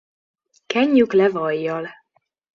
Kenjük 0.65 1.13
le 1.13 1.29
vajjal. 1.31 1.89